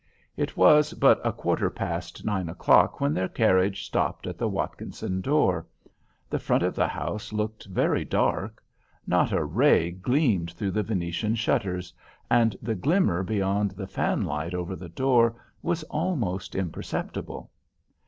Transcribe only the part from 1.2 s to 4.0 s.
a quarter past nine o'clock when their carriage